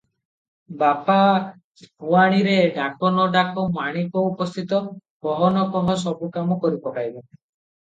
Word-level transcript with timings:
ବାହା 0.77 1.17
ପୁଆଣିରେ 1.83 2.55
ଡାକ 2.79 3.13
ନ 3.19 3.27
ଡାକ 3.37 3.67
ମାଣିକ 3.77 4.25
ଉପସ୍ଥିତ, 4.31 4.83
କହ 5.29 5.47
ନ 5.47 5.69
କହ 5.79 5.95
ସବୁ 6.07 6.33
କାମ 6.41 6.61
କରିପକାଇବ। 6.67 7.17